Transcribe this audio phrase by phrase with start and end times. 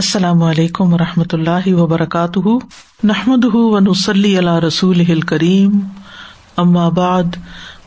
[0.00, 2.48] السلام علیکم و رحمۃ اللہ وبرکاتہ۔
[3.04, 5.80] نحمد ونسلی علیہ رسول کریم
[6.90, 7.36] بعد،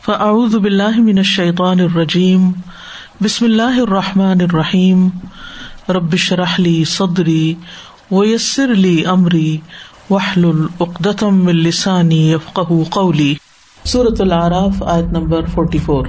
[0.04, 2.52] فاعوذ باللہ من الشیطان الرجیم۔
[3.20, 5.08] بسم اللہ الرحمٰن الرحیم۔
[5.88, 7.54] ربش رحلی صدری
[8.10, 9.56] ویسر علی عمری
[10.10, 13.34] وحل العقدم السانی افقہ قولی۔
[13.84, 16.06] صورت العراف، آیت نمبر فورٹی فور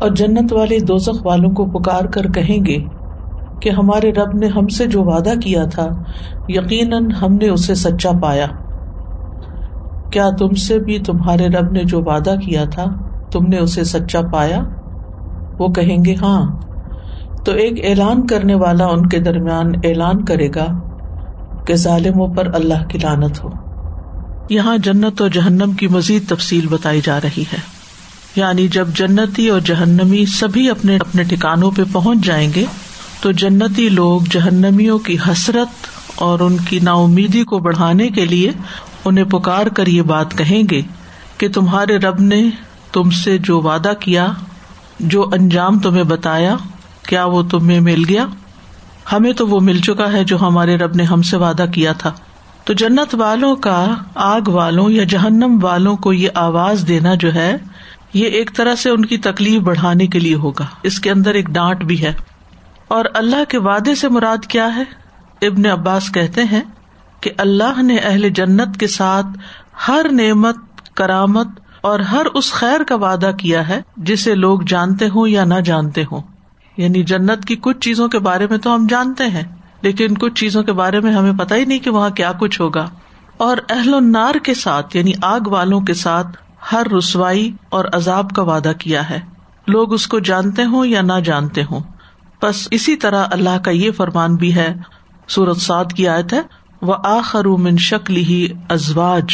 [0.00, 2.78] اور جنت والے دوزخ والوں کو پکار کر کہیں گے
[3.60, 5.88] کہ ہمارے رب نے ہم سے جو وعدہ کیا تھا،
[6.48, 8.46] یقیناً ہم نے اسے سچا پایا۔
[10.12, 12.84] کیا تم سے بھی تمہارے رب نے جو وعدہ کیا تھا،
[13.32, 14.64] تم نے اسے سچا پایا؟
[15.58, 16.60] وہ کہیں گے ہاں
[17.44, 20.66] تو ایک اعلان کرنے والا ان کے درمیان اعلان کرے گا
[21.66, 23.69] کہ ظالموں پر اللہ کی لانت ہو۔
[24.50, 27.58] یہاں جنت اور جہنم کی مزید تفصیل بتائی جا رہی ہے۔
[28.36, 32.64] یعنی جب جنتی اور جہنمی سبھی اپنے اپنے ٹھکانوں پہ پہنچ جائیں گے،
[33.20, 35.68] تو جنتی لوگ جہنمیوں کی حسرت
[36.14, 38.50] اور ان کی نا امیدی کو بڑھانے کے لیے
[39.04, 40.82] انہیں پکار کر یہ بات کہیں گے
[41.38, 42.50] کہ تمہارے رب نے
[42.92, 44.26] تم سے جو وعدہ کیا،
[45.00, 46.56] جو انجام تمہیں بتایا،
[47.08, 48.26] کیا وہ تمہیں مل گیا؟
[49.12, 52.12] ہمیں تو وہ مل چکا ہے جو ہمارے رب نے ہم سے وعدہ کیا تھا۔
[52.64, 57.56] تو جنت والوں کا آگ والوں یا جہنم والوں کو یہ آواز دینا جو ہے،
[58.14, 61.46] یہ ایک طرح سے ان کی تکلیف بڑھانے کے لیے ہوگا۔ اس کے اندر ایک
[61.46, 62.14] ڈانٹ بھی ہے۔
[62.88, 64.82] اور اللہ کے وعدے سے مراد کیا ہے؟
[65.42, 66.60] ابن عباس کہتے ہیں
[67.20, 69.26] کہ اللہ نے اہل جنت کے ساتھ
[69.88, 70.56] ہر نعمت،
[70.94, 71.46] کرامت
[71.80, 76.04] اور ہر اس خیر کا وعدہ کیا ہے جسے لوگ جانتے ہوں یا نہ جانتے
[76.12, 76.20] ہوں۔
[76.76, 79.42] یعنی جنت کی کچھ چیزوں کے بارے میں تو ہم جانتے ہیں۔
[79.82, 82.90] لیکن کچھ چیزوں کے بارے میں ہمیں پتا ہی نہیں کہ وہاں کیا کچھ ہوگا۔
[83.36, 86.26] اور اہل النار کے ساتھ یعنی آگ والوں کے ساتھ،
[86.72, 89.20] ہر رسوائی اور عذاب کا وعدہ کیا ہے۔
[89.66, 91.80] لوگ اس کو جانتے ہوں یا نہ جانتے ہوں۔
[92.42, 94.74] بس اسی طرح اللہ کا یہ فرمان بھی ہے۔
[95.28, 96.40] سورت سعد کی آیت ہے
[96.82, 99.24] وہ آخر من شکل ہی ازواج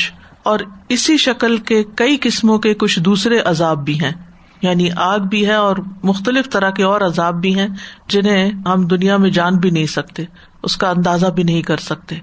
[0.42, 0.58] اور
[0.88, 4.25] اسی شکل کے کئی قسموں کے کچھ دوسرے عذاب بھی ہیں۔
[4.62, 7.68] یعنی آگ بھی ہے اور مختلف طرح کے اور عذاب بھی ہیں
[8.08, 10.24] جنہیں ہم دنیا میں جان بھی نہیں سکتے،
[10.62, 12.16] اس کا اندازہ بھی نہیں کر سکتے۔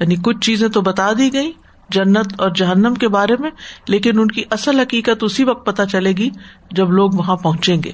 [0.00, 1.52] یعنی کچھ چیزیں تو بتا دی گئی
[1.90, 3.50] جنت اور جہنم کے بارے میں،
[3.88, 6.30] لیکن ان کی اصل حقیقت اسی وقت پتہ چلے گی
[6.70, 7.92] جب لوگ وہاں پہنچیں گے۔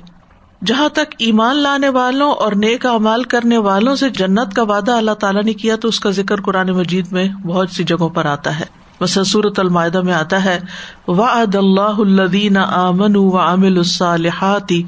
[0.67, 5.11] جہاں تک ایمان لانے والوں اور نیک امال کرنے والوں سے جنت کا وعدہ اللہ
[5.11, 8.61] تعالیٰ نے کیا، تو اس کا ذکر قرآن مجید میں بہت سی جگہوں پر آتا
[8.61, 10.61] ہے۔ بس صورت المائدہ میں آتا ہے،
[11.09, 14.83] وعد اللہ الدین امن و عامل الصالحاتی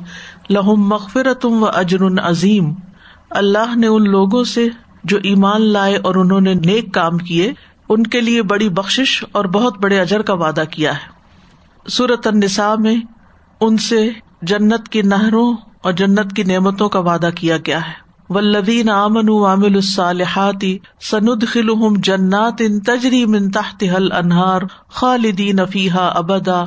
[0.51, 2.75] لہم مغفرتم و اجر عظیم
[3.31, 4.69] اللہ نے ان لوگوں سے
[5.05, 7.53] جو ایمان لائے اور انہوں نے نیک کام کیے،
[7.89, 11.13] ان کے لیے بڑی بخش اور بہت بڑے اجر کا وعدہ کیا ہے۔
[11.89, 12.97] سورت النساء میں
[13.61, 14.11] ان سے
[14.43, 19.75] جنت کی نہروں اور جنت کی نعمتوں کا وعدہ کیا گیا ہے۔ ولدین امن عامل
[19.75, 20.79] الصالحاتی
[21.11, 26.65] سند خلحم جنات ان تجری من تحت حل انہار خالدین افیحا ابدا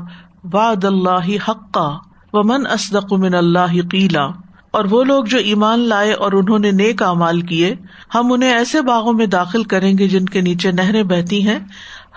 [0.53, 1.89] واد اللہ حقا
[2.33, 4.27] ومن اسدق من اللہ قیلا
[4.71, 7.75] اور وہ لوگ جو ایمان لائے اور انہوں نے نیک امال کیے،
[8.15, 11.59] ہم انہیں ایسے باغوں میں داخل کریں گے جن کے نیچے نہریں بہتی ہیں۔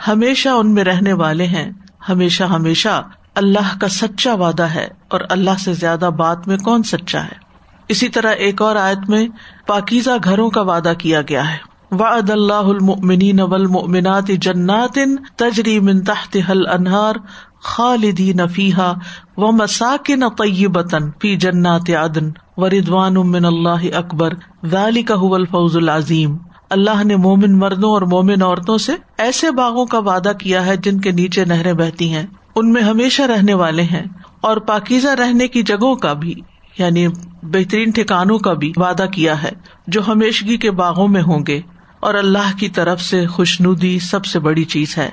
[0.08, 1.72] ہمیشہ ان میں رہنے والے ہیں۔
[2.08, 3.02] ہمیشہ ہمیشہ
[3.34, 7.49] اللہ کا سچا وعدہ ہے اور اللہ سے زیادہ بات میں کون سچا ہے؟
[7.90, 9.28] اسی طرح ایک اور آیت میں
[9.66, 11.56] پاکیزہ گھروں کا وعدہ کیا گیا ہے۔
[11.90, 14.98] وعد اللہ المؤمنین والمؤمنات جنات
[15.36, 17.14] تجری من تحت حل انہار
[17.62, 18.92] خالدین فیحا
[19.36, 24.34] و مساکن طیبتن فی جنات عدن وردوان من اللہ اکبر۔
[24.66, 26.36] ذالک هو الفوز العظیم۔
[26.70, 31.00] اللہ نے مومن مردوں اور مومن عورتوں سے ایسے باغوں کا وعدہ کیا ہے جن
[31.00, 32.26] کے نیچے نہریں بہتی ہیں۔
[32.56, 34.06] ان میں ہمیشہ رہنے والے ہیں
[34.40, 36.34] اور پاکیزہ رہنے کی جگہوں کا بھی۔
[36.80, 37.08] یعنی
[37.42, 39.50] بہترین ٹھکانوں کا بھی وعدہ کیا ہے،
[39.86, 41.60] جو ہمیشگی کے باغوں میں ہوں گے۔
[42.00, 45.10] اور اللہ کی طرف سے خوشنودی سب سے بڑی چیز ہے۔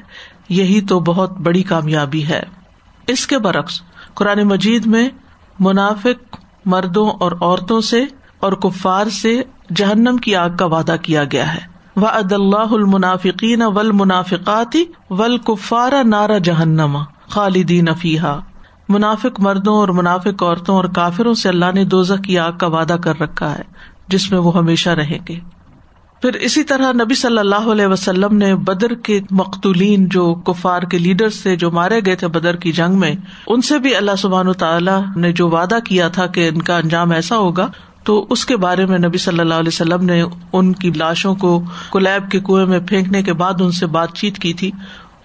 [0.50, 2.44] یہی تو بہت بڑی کامیابی ہے۔
[3.08, 3.82] اس کے برعکس،
[4.14, 5.10] قرآن مجید میں
[5.60, 6.36] منافق
[6.66, 8.06] مردوں اور عورتوں سے
[8.40, 9.42] اور کفار سے
[9.76, 15.38] جہنم کی آگ کا وعدہ کیا گیا ہے۔ و اد اللہ المنافقین ول منافقاتی ول
[15.38, 18.40] کفارا نارا جہنما خالدین افیحا
[18.90, 22.94] منافق مردوں اور منافق عورتوں اور کافروں سے اللہ نے دوزہ کی آگ کا وعدہ
[22.94, 23.64] کر رکھا ہے،
[24.08, 25.40] جس میں وہ ہمیشہ رہیں گے۔
[26.22, 31.00] پھر اسی طرح نبی صلی اللہ علیہ وسلم نے بدر کے مقتولین جو کفار کے
[31.00, 33.16] لیڈر سے جو مارے گئے تھے بدر کی جنگ میں،
[33.48, 37.12] ان سے بھی اللہ سبحان تعالیٰ نے جو وعدہ کیا تھا کہ ان کا انجام
[37.12, 37.68] ایسا ہوگا،
[38.04, 40.24] تو اس کے بارے میں نبی صلی اللہ علیہ وسلم نے
[40.54, 44.38] ان کی لاشوں کو کلیب کے کنویں میں پھینکنے کے بعد ان سے بات چیت
[44.38, 44.72] کی تھی۔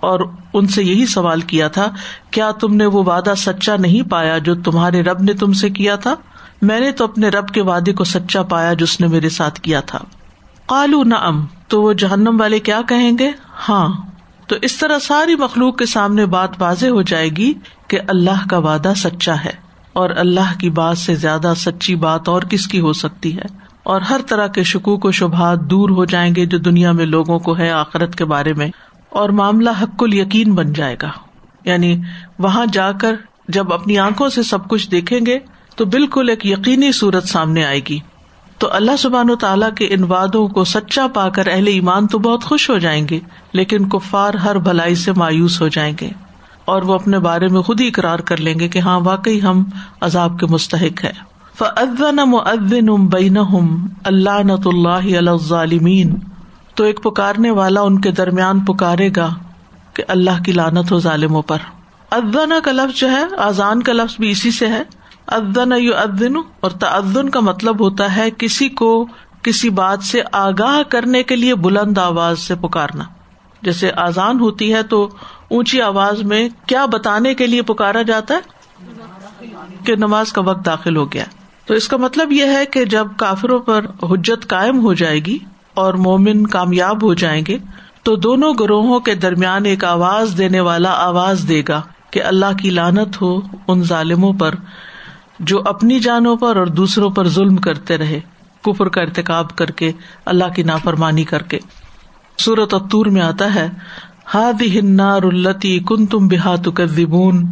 [0.02, 0.20] اور
[0.52, 1.88] ان سے یہی سوال کیا تھا،
[2.31, 5.96] کیا تم نے وہ وعدہ سچا نہیں پایا جو تمہارے رب نے تم سے کیا
[5.96, 6.14] تھا؟
[6.62, 9.81] میں نے تو اپنے رب کے وعدے کو سچا پایا جس نے میرے ساتھ کیا
[9.81, 9.99] تھا۔
[10.66, 13.31] کالو نہ ام تو وہ جہنم والے کیا کہیں گے؟
[13.69, 13.88] ہاں۔
[14.46, 17.52] تو اس طرح ساری مخلوق کے سامنے بات واضح ہو جائے گی
[17.88, 19.52] کہ اللہ کا وعدہ سچا ہے،
[19.93, 23.46] اور اللہ کی بات سے زیادہ سچی بات اور کس کی ہو سکتی ہے؟
[23.82, 27.38] اور ہر طرح کے شکوک و شبہات دور ہو جائیں گے جو دنیا میں لوگوں
[27.38, 28.70] کو ہے، آخرت کے بارے میں۔
[29.12, 31.11] اور معاملہ حق ال یقین بن جائے گا۔
[31.64, 32.00] یعنی
[32.38, 33.14] وہاں جا کر
[33.49, 35.38] جب اپنی آنکھوں سے سب کچھ دیکھیں گے
[35.76, 37.99] تو بالکل ایک یقینی صورت سامنے آئے گی۔
[38.59, 42.19] تو اللہ سبحان و تعالیٰ کے ان وادوں کو سچا پا کر اہل ایمان تو
[42.19, 43.20] بہت خوش ہو جائیں گے،
[43.53, 46.11] لیکن کفار ہر بھلائی سے مایوس ہو جائیں گے۔
[46.64, 49.64] اور وہ اپنے بارے میں خود ہی اقرار کر لیں گے کہ ہاں واقعی ہم
[50.00, 51.12] عذاب کے مستحق ہے
[54.05, 56.14] اللہ نت اللہ ظالمین
[56.75, 59.35] تو ایک پکارنے والا ان کے درمیان پکارے گا
[59.95, 61.59] کہ اللہ کی لانت ہو ظالموں پر۔
[62.11, 64.83] ادن کا لفظ جو ہے آزان کا لفظ بھی اسی سے ہے۔
[65.27, 69.07] ادن یو ادن اور تعدن کا مطلب ہوتا ہے کسی کو
[69.43, 73.05] کسی بات سے آگاہ کرنے کے لیے بلند آواز سے پکارنا۔
[73.63, 75.09] جیسے آزان ہوتی ہے تو
[75.51, 78.41] اونچی آواز میں کیا بتانے کے لیے پکارا جاتا ہے؟
[79.85, 81.25] کہ نماز کا وقت داخل ہو گیا۔
[81.67, 85.39] تو اس کا مطلب یہ ہے کہ جب کافروں پر حجت قائم ہو جائے گی
[85.75, 87.59] اور مومن کامیاب ہو جائیں گے
[88.03, 92.71] تو دونوں گروہوں کے درمیان ایک آواز دینے والا آواز دے گا کہ اللہ کی
[92.71, 94.55] لانت ہو ان ظالموں پر
[95.39, 98.21] جو اپنی جانوں پر اور دوسروں پر ظلم کرتے رہے،
[98.63, 99.93] کفر کا ارتقاب کر کے،
[100.27, 101.59] اللہ کی نافرمانی کر کے۔
[102.39, 103.69] سورت اتور میں آتا ہے
[104.35, 107.51] ہاد ہنار التی کن تم بحا تکون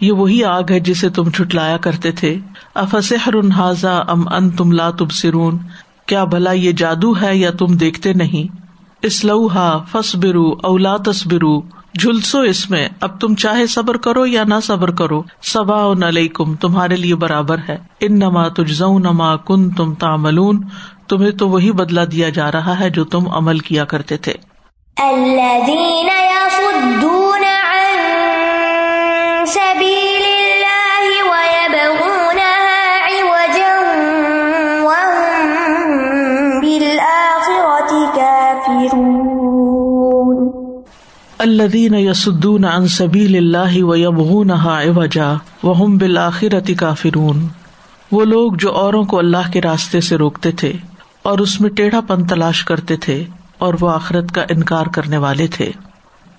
[0.00, 2.38] یہ وہی آگ ہے جسے تم چھٹلایا کرتے تھے۔
[2.74, 5.58] افسحر حاضا ام ان تم لا تب سرون
[6.06, 8.56] کیا بھلا یہ جادو ہے یا تم دیکھتے نہیں؟
[9.02, 11.60] اسلوہا فس برو اولا تصبرو۔
[12.00, 16.54] جھلسو اس میں۔ اب تم چاہے صبر کرو یا نہ صبر کرو سبا نل کم
[16.54, 20.64] تمہارے لیے برابر ہے۔ ان نما تجز نما کن تم تاملون
[21.08, 24.34] تمہیں تو وہی بدلا دیا جا رہا ہے جو تم عمل کیا کرتے تھے۔
[41.42, 45.30] الذين يصدون عن سبيل الله ويبغونها عوجا
[45.64, 47.48] وهم بالآخرة كافرون
[48.12, 50.72] وہ لوگ جو اوروں کو اللہ کے راستے سے روکتے تھے
[51.22, 53.24] اور اس میں ٹیڑھا پن تلاش کرتے تھے
[53.58, 55.70] اور وہ آخرت کا انکار کرنے والے تھے۔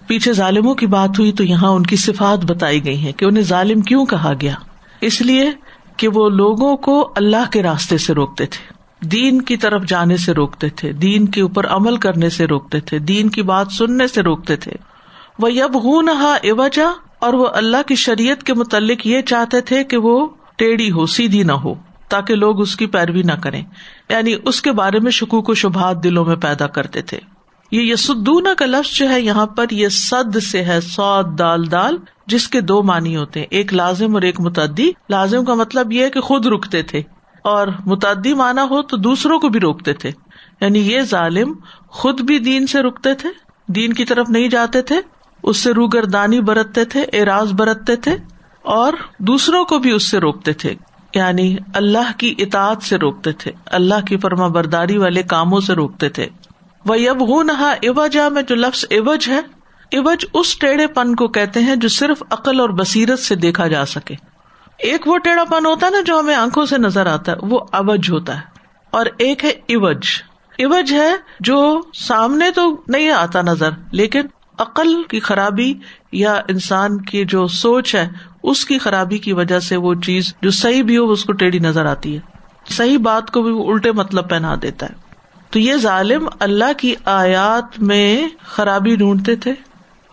[0.08, 3.44] پیچھے ظالموں کی بات ہوئی تو یہاں ان کی صفات بتائی گئی ہے کہ انہیں
[3.44, 4.56] ظالم کیوں کہا گیا۔
[5.02, 5.52] اس لیے
[5.98, 8.74] کہ وہ لوگوں کو اللہ کے راستے سے روکتے تھے۔
[9.08, 13.00] دین کی طرف جانے سے روکتے تھے، دین کے اوپر عمل کرنے سے روکتے تھے،
[13.00, 14.93] دین کی بات سننے سے روکتے تھے۔
[15.40, 16.88] وہ یب ہوں نہا ایوجا
[17.20, 21.44] اور وہ اللہ کی شریعت کے متعلق یہ چاہتے تھے کہ وہ ٹیڑھی ہو، سیدھی
[21.44, 21.74] نہ ہو،
[22.10, 23.64] تاکہ لوگ اس کی پیروی نہ کریں۔
[24.10, 27.20] یعنی اس کے بارے میں شکوک و شبہات دلوں میں پیدا کرتے تھے۔
[27.72, 31.98] یہ یسدون کا لفظ جو ہے، یہاں پر یہ سد سے ہے سعود دال دال،
[32.28, 36.04] جس کے دو معنی ہوتے ہیں، ایک لازم اور ایک متعدی۔ لازم کا مطلب یہ
[36.04, 37.02] ہے کہ خود رکتے تھے،
[37.44, 40.12] اور متعدی مانا ہو تو دوسروں کو بھی روکتے تھے۔
[40.62, 41.54] یعنی یہ ظالم
[41.88, 43.30] خود بھی دین سے رکتے تھے،
[43.68, 44.96] دین کی طرف نہیں جاتے تھے
[45.44, 48.18] اس سے روگردانی برتتے تھے، اعراض برتتے تھے
[48.62, 50.76] اور دوسروں کو بھی اس سے روکتے تھے۔
[51.16, 56.10] یعنی اللہ کی اطاعت سے روکتے تھے، اللہ کی فرما برداری والے کاموں سے روکتے
[56.10, 56.28] تھے۔
[56.86, 59.40] وہ اب ہوں نہا ایوجا میں جو لفظ ایوج ہے
[59.92, 63.86] ایوج اس ٹیڑھے پن کو کہتے ہیں جو صرف عقل اور بصیرت سے دیکھا جا
[63.86, 64.16] سکے۔
[64.78, 67.60] ایک وہ ٹیڑھا پن ہوتا ہے نا جو ہمیں آنکھوں سے نظر آتا ہے، وہ
[67.72, 68.42] اوج ہوتا ہے۔
[68.90, 70.06] اور ایک ہے ایوج
[70.58, 74.22] ایوج ہے جو سامنے تو نہیں آتا نظر، لیکن
[74.58, 75.74] عقل کی خرابی
[76.12, 78.08] یا انسان کی جو سوچ ہے،
[78.44, 81.60] اس کی خرابی کی وجہ سے وہ چیز جو صحیح بھی ہو، اس کو ٹیڑھی
[81.60, 82.20] نظر آتی ہے۔
[82.70, 84.94] صحیح بات کو بھی وہ الٹے مطلب پہنا دیتا ہے۔
[85.50, 89.54] تو یہ ظالم اللہ کی آیات میں خرابی ڈھونڈتے تھے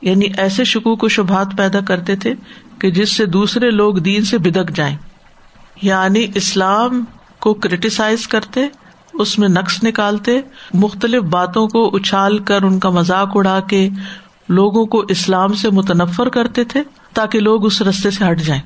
[0.03, 2.35] یعنی ایسے شکوک و شبہات پیدا کرتے تھے
[2.79, 4.97] کہ جس سے دوسرے لوگ دین سے بدک جائیں۔
[5.83, 7.05] یعنی اسلام
[7.39, 8.67] کو کریٹیسائز کرتے،
[9.15, 10.41] اس میں نقص نکالتے،
[10.75, 13.89] مختلف باتوں کو اچھال کر ان کا مذاق اڑا کے
[14.51, 16.83] لوگوں کو اسلام سے متنفر کرتے تھے
[17.15, 18.63] تاکہ لوگ اس رستے سے ہٹ جائیں۔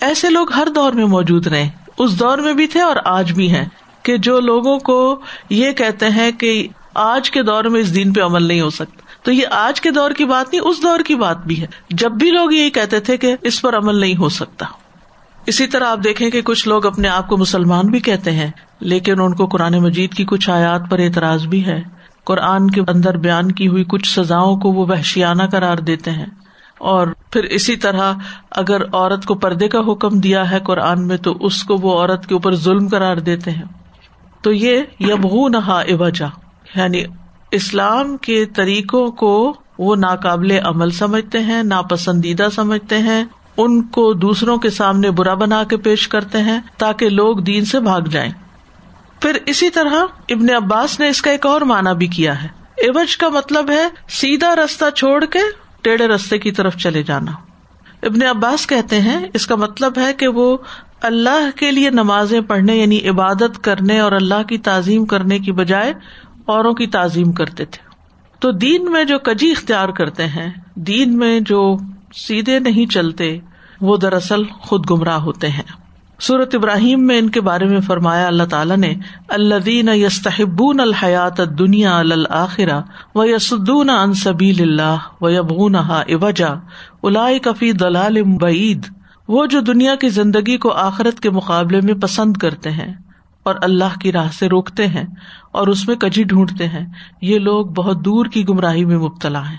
[0.00, 3.54] ایسے لوگ ہر دور میں موجود رہے۔ اس دور میں بھی تھے اور آج بھی
[3.54, 3.64] ہیں
[4.02, 5.20] کہ جو لوگوں کو
[5.50, 9.00] یہ کہتے ہیں کہ آج کے دور میں اس دن پہ عمل نہیں ہو سکتا۔
[9.22, 12.12] تو یہ آج کے دور کی بات نہیں، اس دور کی بات بھی ہے۔ جب
[12.12, 14.66] بھی لوگ یہی کہتے تھے کہ اس پر عمل نہیں ہو سکتا۔
[15.46, 19.20] اسی طرح آپ دیکھیں کہ کچھ لوگ اپنے آپ کو مسلمان بھی کہتے ہیں، لیکن
[19.20, 21.93] ان کو قرآن مجید کی کچھ آیات پر اعتراض بھی ہے۔
[22.24, 26.26] قرآن کے اندر بیان کی ہوئی کچھ سزاؤں کو وہ وحشیانہ قرار دیتے ہیں۔
[26.78, 28.12] اور پھر اسی طرح
[28.50, 32.26] اگر عورت کو پردے کا حکم دیا ہے قرآن میں تو اس کو وہ عورت
[32.26, 33.62] کے اوپر ظلم قرار دیتے ہیں۔
[34.42, 36.26] تو یہ یمغ نہا اوجا
[36.76, 37.04] یعنی
[37.50, 43.24] اسلام کے طریقوں کو وہ ناقابل عمل سمجھتے ہیں، ناپسندیدہ سمجھتے ہیں،
[43.56, 47.80] ان کو دوسروں کے سامنے برا بنا کے پیش کرتے ہیں تاکہ لوگ دین سے
[47.80, 48.30] بھاگ جائیں۔
[49.20, 53.16] پھر اسی طرح ابن عباس نے اس کا ایک اور مانا بھی کیا ہے۔ ایوج
[53.16, 55.38] کا مطلب ہے سیدھا رستہ چھوڑ کے
[55.82, 57.32] ٹیڑھے رستے کی طرف چلے جانا۔
[58.02, 60.56] ابن عباس کہتے ہیں اس کا مطلب ہے کہ وہ
[61.02, 65.92] اللہ کے لیے نمازیں پڑھنے یعنی عبادت کرنے اور اللہ کی تعظیم کرنے کی بجائے
[66.46, 67.88] اوروں کی تعظیم کرتے تھے۔
[68.38, 71.76] تو دین میں جو کجی اختیار کرتے ہیں، دین میں جو
[72.14, 73.38] سیدھے نہیں چلتے،
[73.80, 75.83] وہ دراصل خود گمراہ ہوتے ہیں۔
[76.26, 78.94] سورت ابراہیم میں ان کے بارے میں فرمایا، اللہ تعالیٰ نے
[79.28, 82.80] اللہ دین یستحبون الحیات دنیا الآخرا
[83.14, 86.54] و یسدون ان سبیل اللہ و یبون اوجا
[87.02, 88.86] الا کفی دلال بعید۔
[89.28, 92.94] وہ جو دنیا کی زندگی کو آخرت کے مقابلے میں پسند کرتے ہیں
[93.42, 95.06] اور اللہ کی راہ سے روکتے ہیں
[95.52, 96.86] اور اس میں کجی ڈھونڈتے ہیں،
[97.22, 99.58] یہ لوگ بہت دور کی گمراہی میں مبتلا ہیں۔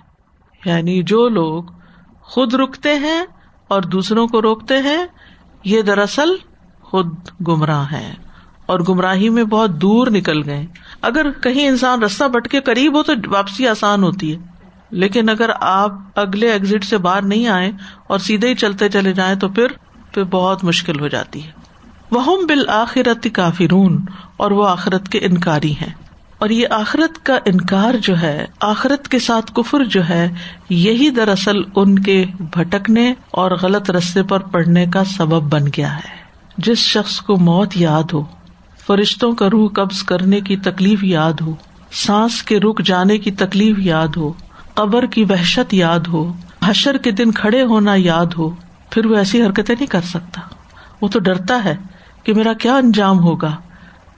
[0.65, 1.63] یعنی جو لوگ
[2.21, 3.25] خود رکتے ہیں
[3.67, 5.05] اور دوسروں کو روکتے ہیں،
[5.63, 6.29] یہ دراصل
[6.95, 7.15] خود
[7.47, 8.13] گمراہ ہے
[8.65, 10.65] اور گمراہی میں بہت دور نکل گئے
[11.01, 14.37] اگر کہیں انسان رستہ بٹ کے قریب ہو تو واپسی آسان ہوتی ہے۔
[14.91, 17.71] لیکن اگر آپ اگلے ایگزٹ سے باہر نہیں آئے
[18.07, 19.67] اور سیدھے ہی چلتے چلے جائیں تو پھر
[20.11, 21.51] پھر بہت مشکل ہو جاتی ہے۔
[22.11, 24.05] وہ بالآخرت کافی رون
[24.37, 25.93] اور وہ آخرت کے انکاری ہیں۔
[26.37, 30.33] اور یہ آخرت کا انکار جو ہے، آخرت کے ساتھ کفر جو ہے،
[30.69, 36.24] یہی دراصل ان کے بھٹکنے اور غلط رستے پر پڑنے کا سبب بن گیا ہے۔
[36.57, 38.23] جس شخص کو موت یاد ہو،
[38.87, 41.55] فرشتوں کا روح قبض کرنے کی تکلیف یاد ہو،
[41.91, 44.33] سانس کے رک جانے کی تکلیف یاد ہو،
[44.73, 46.33] قبر کی وحشت یاد ہو،
[46.63, 48.49] حشر کے دن کھڑے ہونا یاد ہو،
[48.89, 50.41] پھر وہ ایسی حرکتیں نہیں کر سکتا۔
[51.01, 51.75] وہ تو ڈرتا ہے
[52.23, 53.55] کہ میرا کیا انجام ہوگا،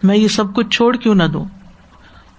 [0.03, 1.45] میں یہ سب کچھ چھوڑ کیوں نہ دوں۔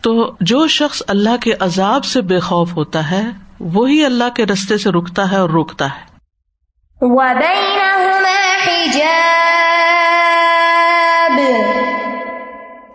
[0.00, 4.78] تو جو شخص اللہ کے عذاب سے بے خوف ہوتا ہے، وہی اللہ کے رستے
[4.78, 6.08] سے رکتا ہے اور روکتا ہے۔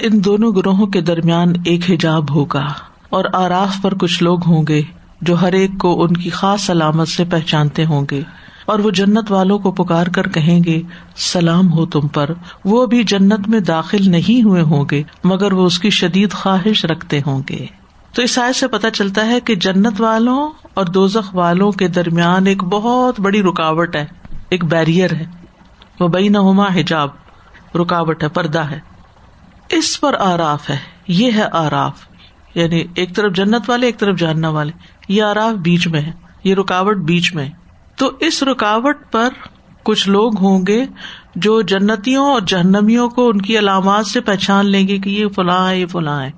[0.00, 2.66] ان دونوں گروہوں کے درمیان ایک حجاب ہوگا
[3.10, 4.82] اور آراف پر کچھ لوگ ہوں گے
[5.20, 8.22] جو ہر ایک کو ان کی خاص علامت سے پہچانتے ہوں گے
[8.66, 10.82] اور وہ جنت والوں کو پکار کر کہیں گے،
[11.16, 12.30] سلام ہو تم پر۔
[12.64, 16.84] وہ بھی جنت میں داخل نہیں ہوئے ہوں گے، مگر وہ اس کی شدید خواہش
[16.84, 17.66] رکھتے ہوں گے۔
[18.14, 22.46] تو اس سائز سے پتا چلتا ہے کہ جنت والوں اور دوزخ والوں کے درمیان
[22.46, 24.06] ایک بہت بڑی رکاوٹ ہے،
[24.48, 25.24] ایک بیریئر ہے۔
[26.00, 26.38] وہ بئی نہ
[26.74, 27.08] حجاب،
[27.74, 28.97] رکاوٹ ہے، پردہ ہے۔
[29.70, 30.76] اس پر آراف ہے،
[31.08, 32.06] یہ ہے آراف۔
[32.54, 34.72] یعنی ایک طرف جنت والے، ایک طرف جاننا والے۔
[35.08, 36.12] یہ آراف بیچ میں ہے،
[36.44, 37.50] یہ رکاوٹ بیچ میں
[37.96, 39.28] تو اس رکاوٹ پر
[39.82, 40.84] کچھ لوگ ہوں گے
[41.36, 45.70] جو جنتیوں اور جہنمیوں کو ان کی علامات سے پہچان لیں گے کہ یہ فلاں
[45.70, 46.30] ہے، یہ فلاں ہے۔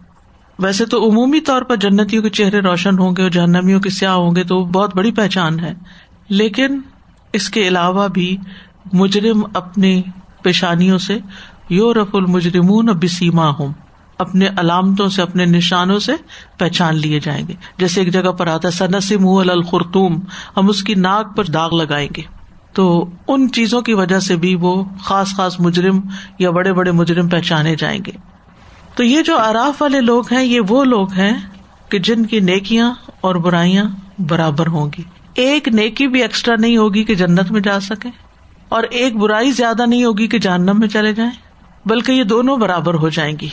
[0.58, 4.12] ویسے تو عمومی طور پر جنتیوں کے چہرے روشن ہوں گے اور جہنمیوں کے سیاح
[4.12, 5.74] ہوں گے تو بہت بڑی پہچان ہے۔
[6.28, 6.80] لیکن
[7.32, 8.36] اس کے علاوہ بھی
[8.92, 10.02] مجرم اپنی
[10.42, 11.18] پیشانیوں سے
[11.70, 13.72] یو رف المجرمون بسیما ہوں
[14.18, 16.12] اپنے علامتوں سے، اپنے نشانوں سے
[16.58, 20.20] پہچان لیے جائیں گے۔ جیسے ایک جگہ پر آتا سنسی منہ الخرتوم
[20.56, 22.22] ہم اس کی ناک پر داغ لگائیں گے۔
[22.72, 26.00] تو ان چیزوں کی وجہ سے بھی وہ خاص خاص مجرم
[26.38, 28.12] یا بڑے بڑے مجرم پہچانے جائیں گے۔
[28.94, 31.34] تو یہ جو آراف والے لوگ ہیں، یہ وہ لوگ ہیں
[31.88, 33.84] کہ جن کی نیکیاں اور برائیاں
[34.18, 35.02] برابر ہوں گی۔
[35.34, 38.08] ایک نیکی بھی ایکسٹرا نہیں ہوگی کہ جنت میں جا سکے
[38.68, 41.49] اور ایک برائی زیادہ نہیں ہوگی کہ جہنم میں چلے جائیں۔
[41.86, 43.48] بلکہ یہ دونوں برابر ہو جائیں گی۔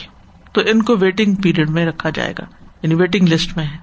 [0.52, 2.44] تو ان کو ویٹنگ پیریڈ میں رکھا جائے گا۔
[2.82, 3.76] یعنی ویٹنگ لسٹ میں ہے۔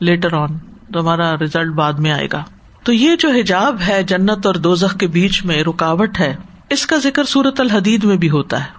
[0.00, 0.58] لیٹر آن
[0.92, 2.44] تو ہمارا ریزلٹ بعد میں آئے گا۔
[2.82, 6.36] تو یہ جو حجاب ہے، جنت اور دوزخ کے بیچ میں رکاوٹ ہے،
[6.70, 8.78] اس کا ذکر سورت الحدید میں بھی ہوتا ہے۔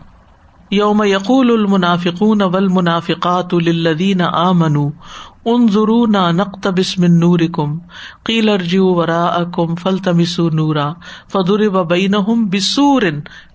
[0.72, 4.90] یوم یقول المنافقون والمنافقات للذین آمنوا
[5.46, 7.80] انظرونا نقتبس من نورکم،
[8.24, 10.94] قیل ارجعوا وراءکم فالتمسوا نورا،
[11.32, 13.02] فضرب بینہم بسور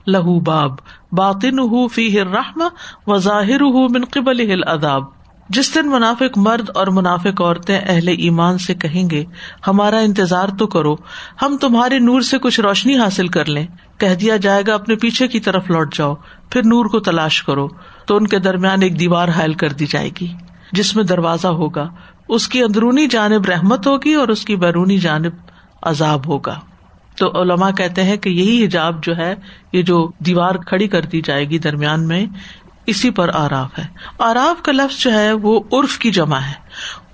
[0.06, 0.70] لہو باب
[1.12, 2.64] باطنہ فیہ الرحمہ
[3.06, 5.02] وظاہرہ من قبلہ العذاب۔
[5.49, 9.25] جس دن منافق مرد اور منافق عورتیں اہل ایمان سے کہیں گے،
[9.66, 10.96] ہمارا انتظار تو کرو،
[11.42, 13.66] ہم تمہارے نور سے کچھ روشنی حاصل کر لیں۔
[13.99, 16.14] کہہ دیا جائے گا، اپنے پیچھے کی طرف لوٹ جاؤ،
[16.50, 17.68] پھر نور کو تلاش کرو،
[18.06, 20.26] تو ان کے درمیان ایک دیوار حائل کر دی جائے گی،
[20.73, 21.88] جس میں دروازہ ہوگا۔
[22.28, 25.32] اس کی اندرونی جانب رحمت ہوگی اور اس کی بیرونی جانب
[25.82, 26.61] عذاب ہوگا۔
[27.16, 29.35] تو علما کہتے ہیں کہ یہی حجاب جو ہے،
[29.73, 32.26] یہ جو دیوار کھڑی کر دی جائے گی درمیان میں،
[32.87, 33.87] اسی پر آراف ہے۔
[34.18, 36.52] آراف کا لفظ جو ہے، وہ عرف کی جمع ہے۔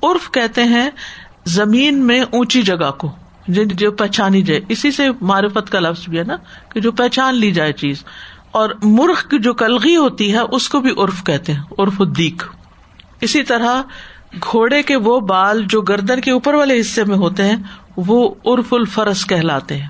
[0.03, 0.91] عرف کہتے ہیں
[1.45, 3.13] زمین میں اونچی جگہ کو
[3.49, 6.37] جو پہچانی جائے۔ اسی سے معرفت کا لفظ بھی ہے نا،
[6.73, 8.05] کہ جو پہچان لی جائے چیز۔
[8.51, 12.45] اور مرخ کی جو کلغی ہوتی ہے، اس کو بھی عرف کہتے ہیں، عرف الدیق۔
[13.21, 13.83] اسی طرح
[14.35, 17.57] گھوڑے کے وہ بال جو گردن کے اوپر والے حصے میں ہوتے ہیں
[18.07, 19.89] وہ عرف الفرس کہلاتے ہیں۔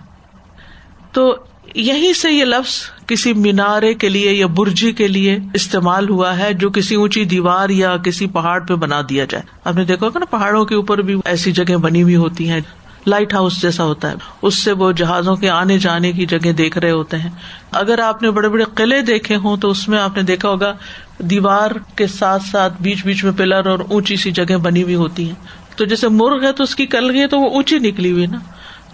[1.13, 1.37] تو
[1.75, 2.73] یہیں سے یہ لفظ
[3.07, 7.69] کسی مینارے کے لیے یا برجی کے لیے استعمال ہوا ہے جو کسی اونچی دیوار
[7.69, 11.17] یا کسی پہاڑ پہ بنا دیا جائے۔ آپ نے دیکھا نا پہاڑوں کے اوپر بھی
[11.25, 12.61] ایسی جگہ بنی ہوئی ہوتی ہیں۔
[13.07, 16.79] لائٹ ہاؤس جیسا ہوتا ہے۔ اس سے وہ جہازوں کے آنے جانے کی جگہ دیکھ
[16.79, 17.31] رہے ہوتے ہیں۔
[17.73, 20.75] اگر آپ نے بڑے بڑے قلعے دیکھے ہوں تو اس میں آپ نے دیکھا ہوگا
[21.19, 25.29] دیوار کے ساتھ ساتھ بیچ بیچ میں پلر اور اونچی سی جگہ بنی ہوئی ہوتی
[25.29, 28.27] ہیں۔ تو جیسے مرغ ہے تو اس کی کل گئی تو وہ اونچی نکلی ہوئی
[28.27, 28.39] نا۔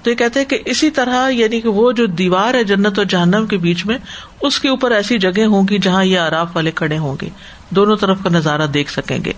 [0.02, 3.47] تو یہ کہتے کہ اسی طرح یعنی کہ وہ جو دیوار ہے جنت اور جہنم
[3.47, 3.99] کے بیچ میں،
[4.40, 7.28] اس کے اوپر ایسی جگہ ہوں گی جہاں یہ آراف والے کھڑے ہوں گے۔
[7.71, 9.33] دونوں طرف کا نظارہ دیکھ سکیں گے۔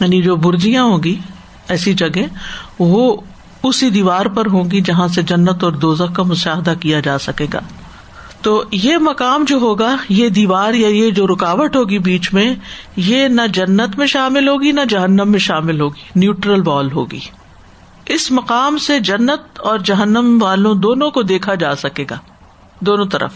[0.00, 1.18] یعنی جو برجیاں ہوں گی،
[1.68, 2.22] ایسی جگہ
[2.78, 3.16] وہ
[3.62, 7.46] اسی دیوار پر ہوں گی جہاں سے جنت اور دوزخ کا مشاہدہ کیا جا سکے
[7.52, 7.60] گا۔
[8.46, 12.54] تو یہ مقام جو ہوگا، یہ دیوار یا یہ جو رکاوٹ ہوگی بیچ میں،
[12.96, 17.18] یہ نہ جنت میں شامل ہوگی، نہ جہنم میں شامل ہوگی، نیوٹرل وال ہوگی۔
[18.06, 22.18] اس مقام سے جنت اور جہنم والوں دونوں کو دیکھا جا سکے گا،
[22.80, 23.32] دونوں طرف،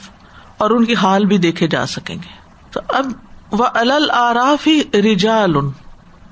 [0.58, 2.38] اور ان کی حال بھی دیکھے جا سکیں گے۔
[2.70, 3.12] تو اب
[3.50, 5.56] وہ الراف ہی رجال،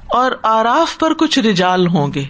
[0.09, 2.25] اور آراف پر کچھ رجال ہوں گے۔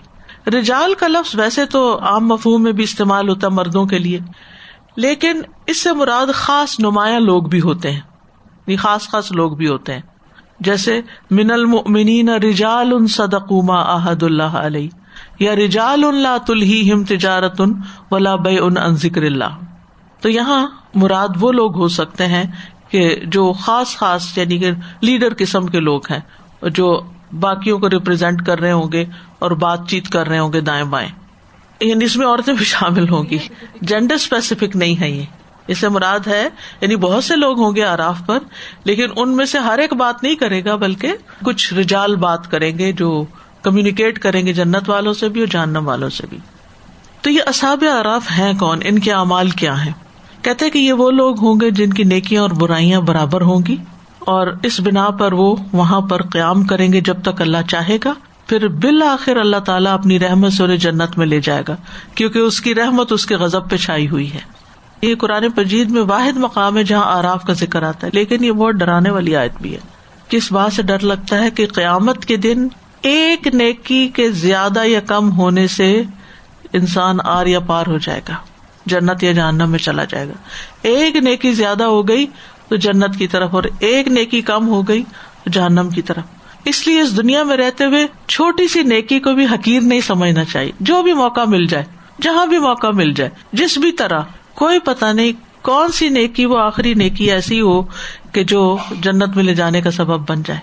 [0.46, 4.20] رجال کا لفظ ویسے تو عام مفہوم میں بھی استعمال ہوتا مردوں کے لیے۔
[4.98, 8.00] لیکن اس سے مراد خاص نمایاں لوگ بھی ہوتے ہیں۔
[8.66, 10.00] یہ خاص خاص لوگ بھی ہوتے ہیں۔
[10.60, 14.88] جیسے من المؤمنین رجال ان صدقما احد اللہ علیہ
[15.38, 17.80] یا رجال اللہ تلہی ہم تجارت ان
[18.10, 19.58] ولا بے ان ذکر اللہ۔
[20.20, 22.44] تو یہاں مراد وہ لوگ ہو سکتے ہیں
[22.88, 26.20] کہ جو خاص خاص یعنی کہ لیڈر قسم کے لوگ ہیں،
[26.68, 27.00] جو
[27.40, 29.04] باقیوں کو ریپرزینٹ کر رہے ہوں گے
[29.38, 31.08] اور بات چیت کر رہے ہوں گے دائیں بائیں۔
[31.80, 33.38] یعنی اس میں عورتیں بھی شامل ہوں گی۔
[33.80, 35.24] جینڈر اسپیسیفک نہیں ہے یہ۔
[35.66, 36.48] اس سے مراد ہے
[36.80, 38.38] یعنی بہت سے لوگ ہوں گے آراف پر،
[38.84, 41.12] لیکن ان میں سے ہر ایک بات نہیں کرے گا، بلکہ
[41.44, 43.24] کچھ رجال بات کریں گے جو
[43.62, 46.38] کمیونیکیٹ کریں گے جنت والوں سے بھی اور جہنم والوں سے بھی۔
[47.22, 49.92] تو یہ اصاب اراف ہیں کون؟ ان کے اعمال کیا ہے
[50.42, 53.76] کہتے کہ یہ وہ لوگ ہوں گے جن کی نیکیاں اور برائیاں برابر ہوں گی،
[54.20, 58.12] اور اس بنا پر وہ وہاں پر قیام کریں گے جب تک اللہ چاہے گا۔
[58.48, 61.76] پھر بالآخر اللہ تعالیٰ اپنی رحمت سے انہیں جنت میں لے جائے گا،
[62.14, 64.40] کیونکہ اس کی رحمت اس کے غزب پہ چھائی ہوئی ہے۔
[65.02, 68.52] یہ قرآن پجید میں واحد مقام ہے جہاں آراف کا ذکر آتا ہے، لیکن یہ
[68.52, 69.80] بہت ڈرانے والی آیت بھی ہے۔
[70.28, 72.68] کس بات سے ڈر لگتا ہے کہ قیامت کے دن
[73.02, 76.02] ایک نیکی کے زیادہ یا کم ہونے سے
[76.72, 78.34] انسان آر یا پار ہو جائے گا،
[78.86, 80.32] جنت یا جہنم میں چلا جائے گا۔
[80.82, 82.26] ایک نیکی زیادہ ہو گئی
[82.68, 85.02] تو جنت کی طرف اور ایک نیکی کم ہو گئی
[85.44, 89.32] تو جہنم کی طرف۔ اس لیے اس دنیا میں رہتے ہوئے چھوٹی سی نیکی کو
[89.32, 91.84] بھی حقیر نہیں سمجھنا چاہیے۔ جو بھی موقع مل جائے،
[92.22, 94.20] جہاں بھی موقع مل جائے، جس بھی طرح،
[94.54, 97.82] کوئی پتا نہیں کون سی نیکی، وہ آخری نیکی ایسی ہو
[98.32, 100.60] کہ جو جنت میں لے جانے کا سبب بن جائے،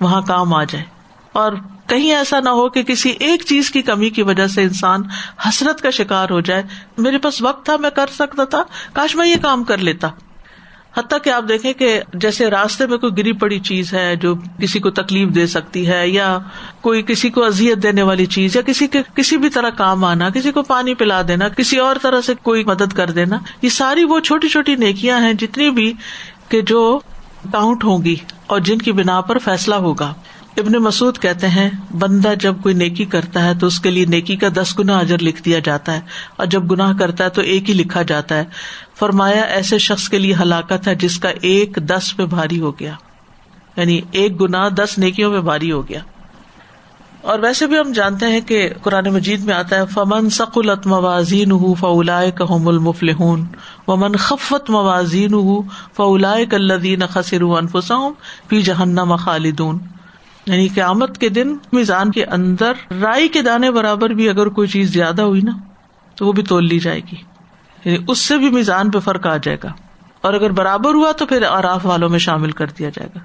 [0.00, 0.84] وہاں کام آ جائے۔
[1.32, 1.52] اور
[1.86, 5.02] کہیں ایسا نہ ہو کہ کسی ایک چیز کی کمی کی وجہ سے انسان
[5.48, 6.62] حسرت کا شکار ہو جائے۔
[6.98, 10.08] میرے پاس وقت تھا، میں کر سکتا تھا، کاش میں یہ کام کر لیتا۔
[10.96, 14.78] حتیٰ کہ آپ دیکھیں کہ جیسے راستے میں کوئی گری پڑی چیز ہے جو کسی
[14.78, 16.38] کو تکلیف دے سکتی ہے یا
[16.80, 20.30] کوئی کسی کو ازیت دینے والی چیز یا کسی کے کسی بھی طرح کام آنا،
[20.30, 24.04] کسی کو پانی پلا دینا، کسی اور طرح سے کوئی مدد کر دینا، یہ ساری
[24.04, 25.92] وہ چھوٹی چھوٹی نیکیاں ہیں جتنی بھی
[26.48, 27.00] کہ جو
[27.52, 30.14] کاؤنٹ ہوں گی اور جن کی بنا پر فیصلہ ہوگا۔
[30.60, 34.36] ابن مسعد کہتے ہیں، بندہ جب کوئی نیکی کرتا ہے تو اس کے لیے نیکی
[34.36, 36.00] کا دس گنا اجر لکھ دیا جاتا ہے،
[36.36, 38.44] اور جب گناہ کرتا ہے تو ایک ہی لکھا جاتا ہے۔
[38.98, 42.94] فرمایا، ایسے شخص کے لیے ہلاکت ہے جس کا ایک دس پہ بھاری ہو گیا۔
[43.76, 46.00] یعنی ایک گنا دس نیکیوں میں بھاری ہو گیا۔
[47.22, 51.74] اور ویسے بھی ہم جانتے ہیں کہ قرآن مجید میں آتا ہے، فمن سقلت موازین
[51.74, 53.10] فولا کم المفل
[53.88, 55.60] ومن خفت موازین
[55.96, 58.08] فولا کلدین خسر انفسم
[58.48, 59.78] فی جہنم خالدون۔
[60.46, 64.92] یعنی قیامت کے دن میزان کے اندر رائی کے دانے برابر بھی اگر کوئی چیز
[64.92, 65.52] زیادہ ہوئی نا،
[66.16, 67.16] تو وہ بھی تول لی جائے گی۔
[67.84, 69.72] یعنی اس سے بھی میزان پہ فرق آ جائے گا۔
[70.20, 73.20] اور اگر برابر ہوا تو پھر آراف والوں میں شامل کر دیا جائے گا۔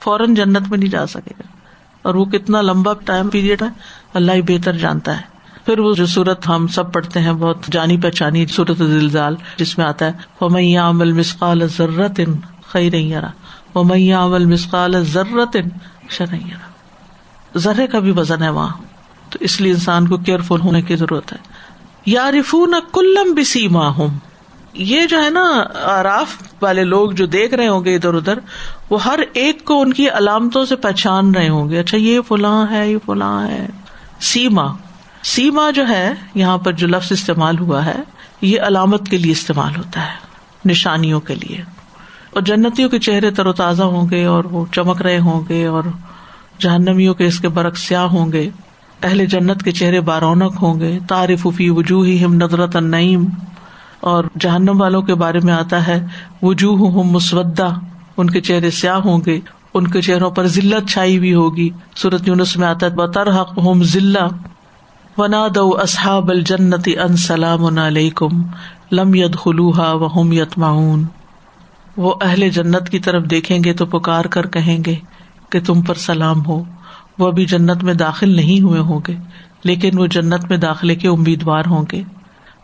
[0.00, 1.42] فوراً جنت میں نہیں جا سکے گا۔
[2.02, 3.68] اور وہ کتنا لمبا ٹائم پیریڈ ہے،
[4.14, 5.22] اللہ ہی بہتر جانتا ہے۔
[5.64, 9.86] پھر وہ جو سورت ہم سب پڑھتے ہیں، بہت جانی پہچانی سورت زلزال جس میں
[9.86, 12.20] آتا ہے۔ وہ میاں عمل مسقال ضرورت
[12.66, 13.14] خی رہی
[13.74, 15.56] وہ میاں عمل مسقال ضرورت
[16.10, 16.56] ان شرح
[17.58, 18.72] ذرے کا بھی وزن ہے وہاں۔
[19.30, 21.38] تو اس لیے انسان کو کیئر فل ہونے کی ضرورت ہے۔
[22.06, 24.08] یا رفون کلم بسی ہوں
[24.72, 26.28] یہ جو ہے نا آراف
[26.62, 28.38] والے لوگ جو دیکھ رہے ہوں گے ادھر ادھر،
[28.90, 32.66] وہ ہر ایک کو ان کی علامتوں سے پہچان رہے ہوں گے۔ اچھا یہ فلاں
[32.70, 33.66] ہے، یہ فلاں ہے۔
[34.20, 34.66] سیما۔
[35.22, 37.96] سیما جو ہے، یہاں پر جو لفظ استعمال ہوا ہے،
[38.40, 40.16] یہ علامت کے لیے استعمال ہوتا ہے،
[40.64, 41.79] نشانیوں کے لیے۔
[42.30, 45.66] اور جنتیوں کے چہرے تر و تازہ ہوں گے اور وہ چمک رہے ہوں گے
[45.66, 45.84] اور
[46.58, 48.50] جہنمیوں کے اس کے برق سیاہ ہوں گے۔
[49.02, 53.24] اہل جنت کے چہرے بارونق ہوں گے۔ تعریف فی وجوہ ہم ندرت النعیم۔
[54.00, 56.06] اور جہنم والوں کے بارے میں آتا ہے
[56.42, 57.68] وجوہ ہم مسودہ۔
[58.16, 59.40] ان کے چہرے سیاہ ہوں گے۔
[59.74, 63.58] ان کے چہروں پر ذلت چھائی ہوئی ہوگی۔ سورت یونس میں آتا ہے بطر حق
[63.58, 64.28] ہم ذلہ
[65.18, 68.42] ونا دو اصحاب الجنتی ان سلام علیکم
[68.92, 71.04] لم ید خلوحا و ہم یت معاون
[72.00, 74.94] وہ اہل جنت کی طرف دیکھیں گے تو پکار کر کہیں گے
[75.50, 76.64] کہ تم پر سلام ہو۔
[77.18, 79.16] وہ ابھی جنت میں داخل نہیں ہوئے ہوں گے،
[79.64, 82.02] لیکن وہ جنت میں داخلے کے امیدوار ہوں گے۔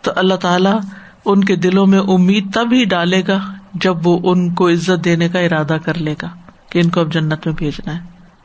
[0.03, 0.79] تو اللہ تعالیٰ
[1.25, 3.39] ان کے دلوں میں امید تب ہی ڈالے گا
[3.75, 6.29] جب وہ ان کو عزت دینے کا ارادہ کر لے گا
[6.71, 8.01] کہ ان کو اب جنت میں بھیجنا ہے۔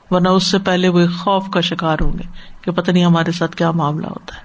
[0.10, 2.24] ورنہ اس سے پہلے وہ ایک خوف کا شکار ہوں گے
[2.62, 4.42] کہ پتہ نہیں ہمارے ساتھ کیا معاملہ ہوتا ہے۔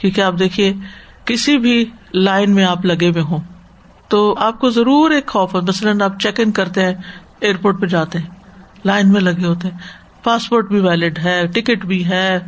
[0.00, 0.74] کیونکہ آپ دیکھیے،
[1.24, 3.38] کسی بھی لائن میں آپ لگے ہوئے ہوں۔
[4.08, 6.94] تو آپ کو ضرور ایک خوف ہو مثلاً آپ چیک ان کرتے ہیں
[7.40, 8.26] ایئرپورٹ پہ جاتے ہیں۔
[8.84, 9.78] لائن میں لگے ہوتے ہیں۔
[10.22, 12.38] پاسپورٹ بھی ویلڈ ہے ٹکٹ بھی ہے۔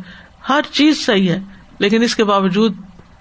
[0.49, 1.39] ہر چیز صحیح ہے،
[1.79, 2.73] لیکن اس کے باوجود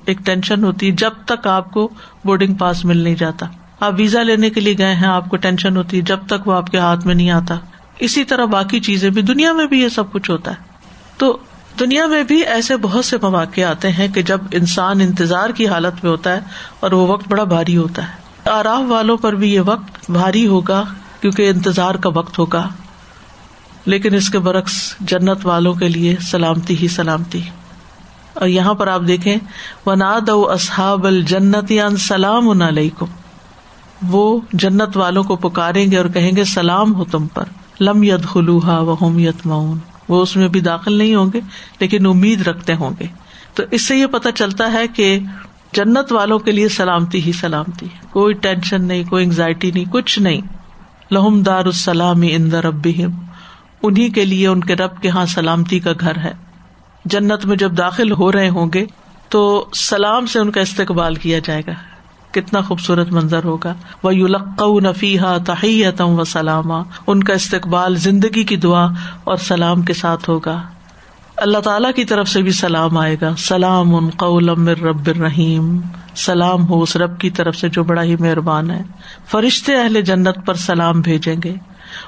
[0.05, 1.89] ایک ٹینشن ہوتی ہے۔ جب تک آپ کو
[2.25, 3.47] بورڈنگ پاس مل نہیں جاتا۔
[3.81, 6.53] آپ ویزا لینے کے لیے گئے ہیں، آپ کو ٹینشن ہوتی ہے۔ جب تک وہ
[6.53, 7.55] آپ کے ہاتھ میں نہیں آتا۔
[7.99, 10.57] اسی طرح باقی چیزیں بھی، دنیا میں بھی یہ سب کچھ ہوتا ہے۔
[11.17, 11.39] تو
[11.81, 16.05] دنیا میں بھی ایسے بہت سے مواقع آتے ہیں کہ جب انسان انتظار کی حالت
[16.05, 16.41] میں ہوتا ہے
[16.81, 20.85] اور وہ وقت بڑا بھاری ہوتا ہے۔ آراف والوں پر بھی یہ وقت بھاری ہوگا
[21.21, 22.69] کیونکہ انتظار کا وقت ہوگا۔
[23.87, 27.41] لیکن اس کے برعکس جنت والوں کے لیے سلامتی ہی سلامتی۔
[28.35, 29.37] اور یہاں پر آپ دیکھیں
[29.87, 33.07] وناد اصحاب الجنت سلام علیکم
[34.09, 37.45] وہ جنت والوں کو پکاریں گے اور کہیں گے، سلام ہو تم پر۔
[37.81, 41.41] لم ید خلوحا و ہوم یت معاون وہ اس میں بھی داخل نہیں ہوں گے،
[41.81, 43.07] لیکن امید رکھتے ہوں گے۔
[43.55, 45.19] تو اس سے یہ پتا چلتا ہے کہ
[45.73, 50.41] جنت والوں کے لیے سلامتی ہی سلامتی کوئی ٹینشن نہیں، کوئی انگزائٹی نہیں، کچھ نہیں۔
[51.11, 52.89] لہم دار السلام اندر اب
[53.83, 56.33] انہیں کے لیے ان کے رب کے یہاں سلامتی کا گھر ہے۔
[57.05, 58.87] جنت میں جب داخل ہو رہے ہوں گے
[59.29, 61.73] تو سلام سے ان کا استقبال کیا جائے گا۔
[62.31, 68.57] کتنا خوبصورت منظر ہوگا۔ وہ یو نفیحا تحیتم و سلامہ ان کا استقبال زندگی کی
[68.57, 68.87] دعا
[69.25, 70.63] اور سلام کے ساتھ ہوگا۔
[71.41, 75.81] اللہ تعالی کی طرف سے بھی سلام آئے گا۔ سلام ان قولم رب الرحیم۔
[76.17, 78.83] سلام ہو اس رب کی طرف سے جو بڑا ہی مہربان ہے۔
[79.31, 81.55] فرشتے اہل جنت پر سلام بھیجیں گے۔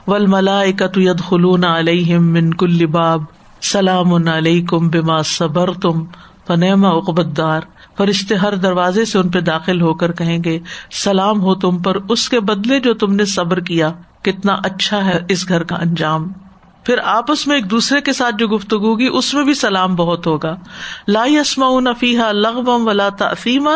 [0.07, 3.23] ول ملا ید خلون علیہم من کل باب۔
[3.63, 6.05] سلام علیکم بما صبر تم
[6.47, 7.61] فنیما اقبت دار
[7.99, 10.59] فرشتے ہر دروازے سے ان پہ داخل ہو کر کہیں گے،
[10.91, 15.21] سلام ہو تم پر اس کے بدلے جو تم نے صبر کیا۔ کتنا اچھا ہے
[15.29, 16.33] اس گھر کا انجام۔
[16.85, 20.27] پھر آپس میں ایک دوسرے کے ساتھ جو گفتگو گی اس میں بھی سلام بہت
[20.27, 20.57] ہوگا۔
[21.09, 23.71] لا یسما فیحا لغم ولا تفیمہ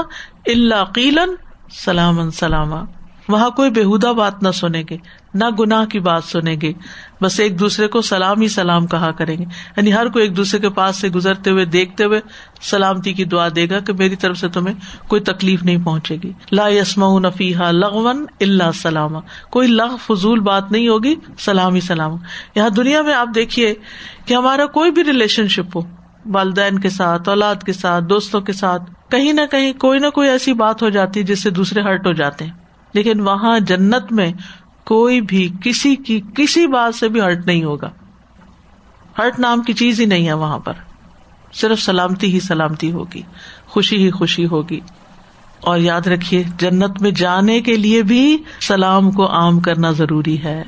[0.46, 1.34] اللہ قیلن
[1.72, 2.76] سلام سلامہ
[3.28, 4.96] وہاں کوئی بےحدہ بات نہ سنیں گے،
[5.34, 6.72] نہ گناہ کی بات سنیں گے۔
[7.22, 9.44] بس ایک دوسرے کو سلام ہی سلام کہا کریں گے۔
[9.76, 12.20] یعنی ہر کوئی ایک دوسرے کے پاس سے گزرتے ہوئے، دیکھتے ہوئے
[12.62, 14.74] سلامتی کی دعا دے گا کہ میری طرف سے تمہیں
[15.08, 19.12] کوئی تکلیف نہیں پہنچے گی۔ لا یسما نفیحا لغون اللہ سلام
[19.50, 22.16] کوئی لغ فضول بات نہیں ہوگی، سلام ہی سلام۔
[22.54, 23.74] یہاں دنیا میں آپ دیکھیے
[24.26, 25.80] کہ ہمارا کوئی بھی ریلیشن شپ ہو،
[26.26, 30.28] والدین کے ساتھ، اولاد کے ساتھ، دوستوں کے ساتھ، کہیں نہ کہیں کوئی نہ کوئی
[30.28, 32.63] ایسی بات ہو جاتی ہے جس سے دوسرے ہرٹ ہو جاتے ہیں۔
[32.94, 34.33] لیکن وہاں جنت میں
[34.85, 37.90] کوئی بھی کسی کی کسی بات سے بھی ہرٹ نہیں ہوگا۔
[39.18, 40.72] ہرٹ نام کی چیز ہی نہیں ہے وہاں پر۔
[41.52, 43.22] صرف سلامتی ہی سلامتی ہوگی۔
[43.66, 44.80] خوشی ہی خوشی ہوگی۔
[45.61, 50.62] اور یاد رکھیے، جنت میں جانے کے لیے بھی سلام کو عام کرنا ضروری ہے۔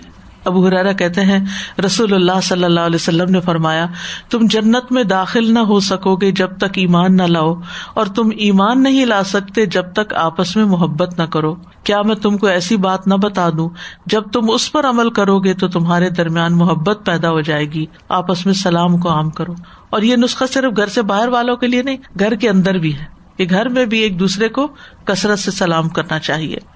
[0.47, 1.45] ابو حرارا کہتے ہیں،
[1.87, 3.87] رسول اللہ صلی اللہ علیہ وسلم نے فرمایا،
[4.31, 7.55] تم جنت میں داخل نہ ہو سکو گے جب تک ایمان نہ لاؤ،
[7.95, 11.55] اور تم ایمان نہیں لا سکتے جب تک آپس میں محبت نہ کرو۔
[11.85, 13.69] کیا میں تم کو ایسی بات نہ بتا دوں؟
[14.07, 17.87] جب تم اس پر عمل کرو گے تو تمہارے درمیان محبت پیدا ہو جائے گی۔
[18.09, 19.55] آپس میں سلام کو عام کرو۔
[19.91, 22.99] اور یہ نسخہ صرف گھر سے باہر والوں کے لیے نہیں، گھر کے اندر بھی
[22.99, 23.05] ہے۔
[23.37, 24.69] کہ گھر میں بھی ایک دوسرے کو
[25.05, 26.76] کثرت سے سلام کرنا چاہیے۔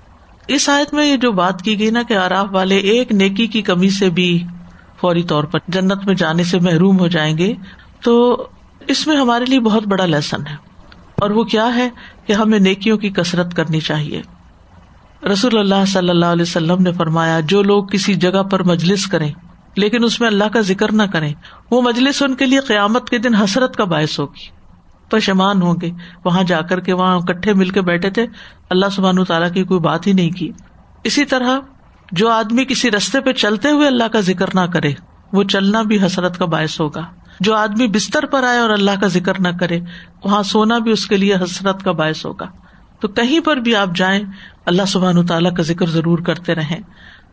[0.51, 3.63] اس آیت میں یہ جو بات کی گئی نا کہ آراف والے ایک نیکی کی
[3.63, 4.45] کمی سے بھی
[5.01, 7.55] فوری طور پر جنت میں جانے سے محروم ہو جائیں گے،
[8.03, 8.47] تو
[8.87, 10.55] اس میں ہمارے لیے بہت بڑا لیسن ہے۔
[11.17, 11.89] اور وہ کیا ہے
[12.27, 14.23] کہ ہمیں نیکیوں کی کسرت کرنی چاہیے۔
[15.33, 19.33] رسول اللہ صلی اللہ علیہ وسلم نے فرمایا، جو لوگ کسی جگہ پر مجلس کریں،
[19.77, 21.35] لیکن اس میں اللہ کا ذکر نہ کریں،
[21.71, 24.60] وہ مجلس ان کے لیے قیامت کے دن حسرت کا باعث ہوگی۔
[25.11, 25.91] پشمان ہوں گے۔
[26.25, 28.27] وہاں جا کر کے وہاں کٹھے مل کے بیٹھے تھے۔
[28.71, 30.51] اللہ سبحان تعالیٰ کی کوئی بات ہی نہیں کی۔
[31.05, 31.59] اسی طرح
[32.13, 34.93] جو آدمی کسی رستے پہ چلتے ہوئے اللہ کا ذکر نہ کرے،
[35.33, 37.07] وہ چلنا بھی حسرت کا باعث ہوگا۔
[37.41, 39.81] جو آدمی بستر پر آئے اور اللہ کا ذکر نہ کرے،
[40.25, 42.47] وہاں سونا بھی اس کے لیے حسرت کا باعث ہوگا۔
[43.01, 44.23] تو کہیں پر بھی آپ جائیں،
[44.67, 46.81] اللہ سبحان تعالیٰ کا ذکر ضرور کرتے رہے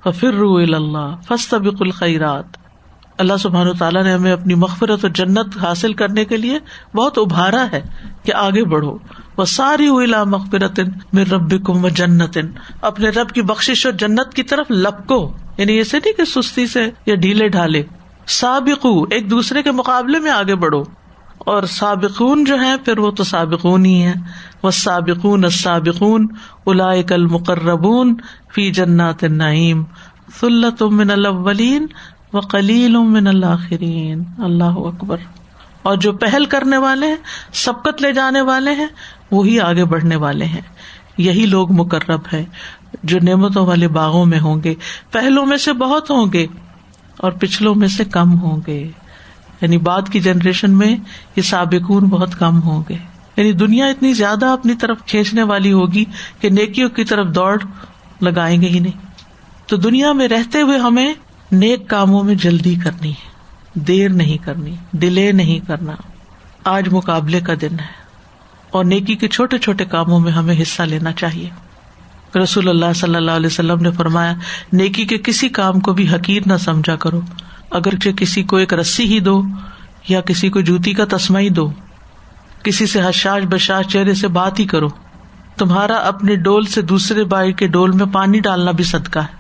[0.03, 2.66] فر رو اللہ فسط الخیرات
[3.17, 6.59] اللہ سبحان و تعالیٰ نے ہمیں اپنی مغفرت اور جنت حاصل کرنے کے لیے
[6.95, 7.81] بہت ابھارا ہے
[8.23, 8.97] کہ آگے بڑھو۔
[9.37, 10.79] وہ ساری ہوئی لا مغفرت
[11.13, 12.37] میر رب کم و جنت
[12.81, 16.89] اپنے رب کی بخش اور جنت کی طرف لپکو۔ یعنی ایسے نہیں کہ سستی سے
[17.05, 17.83] یا ڈھیلے ڈھالے۔
[18.27, 20.83] سابق ایک دوسرے کے مقابلے میں آگے بڑھو۔
[21.37, 24.13] اور سابقون جو ہے پھر وہ تو سابقون ہی ہے
[24.63, 26.27] وہ سابقون سابقون
[26.65, 28.15] الا المقربون
[28.53, 29.83] فی جنات النعیم۔
[30.39, 31.87] فلت من الاولین
[32.33, 33.73] وہ کلیل من اللہ
[34.37, 35.17] اللہ اکبر۔
[35.83, 37.15] اور جو پہل کرنے والے ہیں،
[37.53, 38.87] سبقت لے جانے والے ہیں،
[39.31, 40.61] وہی آگے بڑھنے والے ہیں۔
[41.17, 42.45] یہی لوگ مقرب ہے
[43.03, 44.75] جو نعمتوں والے باغوں میں ہوں گے۔
[45.11, 46.47] پہلو میں سے بہت ہوں گے
[47.17, 48.87] اور پچھلوں میں سے کم ہوں گے۔
[49.61, 50.95] یعنی بعد کی جنریشن میں
[51.35, 52.97] یہ سابقون بہت کم ہوں گے۔
[53.37, 56.05] یعنی دنیا اتنی زیادہ اپنی طرف کھینچنے والی ہوگی
[56.39, 57.57] کہ نیکیوں کی طرف دوڑ
[58.21, 59.05] لگائیں گے ہی نہیں۔
[59.67, 61.13] تو دنیا میں رہتے ہوئے ہمیں
[61.51, 63.29] نیک کاموں میں جلدی کرنی ہے،
[63.73, 65.93] دیر نہیں کرنی، ڈیلے نہیں کرنا۔
[66.63, 68.07] آج مقابلے کا دن ہے
[68.71, 71.49] اور نیکی کے چھوٹے چھوٹے کاموں میں ہمیں حصہ لینا چاہیے۔
[72.39, 74.33] رسول اللہ صلی اللہ علیہ وسلم نے فرمایا،
[74.73, 77.21] نیکی کے کسی کام کو بھی حقیر نہ سمجھا کرو۔
[77.71, 79.41] اگر کسی کو ایک رسی ہی دو
[80.07, 81.71] یا کسی کو جوتی کا تسما ہی دو،
[82.63, 84.87] کسی سے حشاش بشاش چہرے سے بات ہی کرو۔
[85.57, 89.36] تمہارا اپنے ڈول سے دوسرے بائی کے ڈول میں پانی ڈالنا بھی صدقہ ہے۔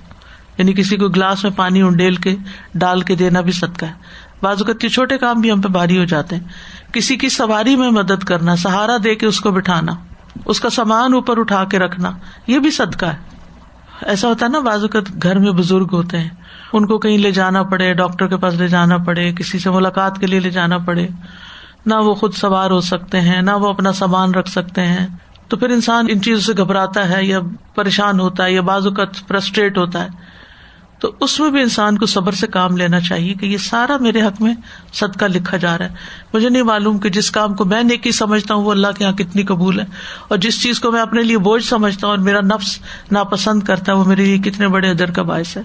[0.57, 2.35] یعنی کسی کو گلاس میں پانی انڈیل کے
[2.75, 3.93] ڈال کے دینا بھی صدقہ ہے۔
[4.41, 6.43] بعض اوقات کے چھوٹے کام بھی ہم پہ بھاری ہو جاتے ہیں۔
[6.93, 9.91] کسی کی سواری میں مدد کرنا، سہارا دے کے اس کو بٹھانا،
[10.45, 12.11] اس کا سامان اوپر اٹھا کے رکھنا،
[12.47, 13.17] یہ بھی صدقہ ہے۔
[14.01, 16.29] ایسا ہوتا ہے نا بعض اوقات گھر میں بزرگ ہوتے ہیں،
[16.73, 20.19] ان کو کہیں لے جانا پڑے، ڈاکٹر کے پاس لے جانا پڑے، کسی سے ملاقات
[20.19, 21.07] کے لیے لے جانا پڑے۔
[21.85, 25.07] نہ وہ خود سوار ہو سکتے ہیں، نہ وہ اپنا سامان رکھ سکتے ہیں۔
[25.47, 27.39] تو پھر انسان ان چیزوں سے گھبراتا ہے یا
[27.75, 30.09] پریشان ہوتا ہے یا بعض اوقات فرسٹریٹ ہوتا ہے۔
[30.99, 34.21] تو اس میں بھی انسان کو صبر سے کام لینا چاہیے کہ یہ سارا میرے
[34.21, 34.55] حق میں
[34.93, 35.93] صدقہ لکھا جا رہا ہے۔
[36.33, 39.13] مجھے نہیں معلوم کہ جس کام کو میں نیکی سمجھتا ہوں وہ اللہ کے یہاں
[39.13, 39.85] کتنی قبول ہے۔
[40.27, 42.79] اور جس چیز کو میں اپنے لیے بوجھ سمجھتا ہوں اور میرا نفس
[43.11, 45.61] ناپسند کرتا ہے وہ میرے لیے کتنے بڑے ادر کا باعث ہے۔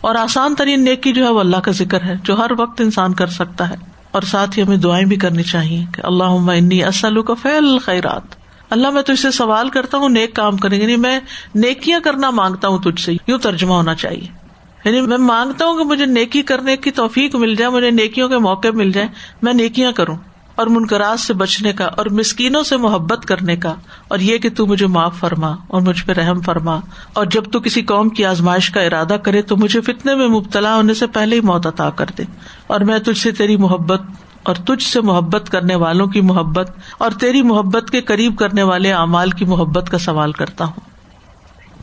[0.00, 3.14] اور آسان ترین نیکی جو ہے وہ اللہ کا ذکر ہے، جو ہر وقت انسان
[3.14, 3.74] کر سکتا ہے۔
[4.10, 8.22] اور ساتھ ہی ہمیں دعائیں بھی کرنی چاہیے کہ اللہ انی اسلو کا فیل خیرات
[8.70, 11.20] اللہ میں تجھ سے سوال کرتا ہوں، نیک کام کریں گے۔ یعنی میں
[11.54, 14.43] نیکیاں کرنا مانگتا ہوں تجھ سے، یوں ترجمہ ہونا چاہیے۔
[14.84, 18.38] یعنی میں مانگتا ہوں کہ مجھے نیکی کرنے کی توفیق مل جائے، مجھے نیکیوں کے
[18.38, 19.06] موقع مل جائے
[19.42, 20.16] میں نیکیاں کروں
[20.54, 23.74] اور منقراج سے بچنے کا اور مسکینوں سے محبت کرنے کا
[24.08, 26.78] اور یہ کہ تو مجھے معاف فرما اور مجھ پہ رحم فرما
[27.12, 30.76] اور جب تو کسی قوم کی آزمائش کا ارادہ کرے تو مجھے فتنے میں مبتلا
[30.76, 32.22] ہونے سے پہلے ہی موت عطا کر دے
[32.66, 34.02] اور میں تجھ سے تیری محبت
[34.42, 38.92] اور تجھ سے محبت کرنے والوں کی محبت اور تیری محبت کے قریب کرنے والے
[38.92, 40.93] اعمال کی محبت کا سوال کرتا ہوں۔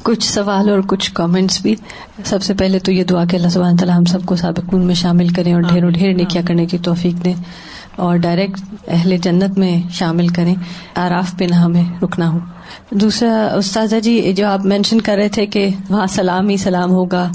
[0.03, 1.75] کچھ سوال اور کچھ کامنٹس بھی.
[2.25, 4.95] سب سے پہلے تو یہ دعا کہ اللہ سبحانہ تعالیٰ ہم سب کو سابقون میں
[4.95, 7.33] شامل کریں اور ڈھیر ڈھیر نیکیا کرنے کی توفیق دیں
[7.95, 10.55] اور ڈائریکٹ اہل جنت میں شامل کریں.
[10.95, 12.39] آراف پہ نہ ہمیں رکنا ہو.
[12.91, 17.31] دوسرا استاذہ جی جو آپ مینشن کر رہے تھے کہ وہاں سلام ہی سلام ہوگا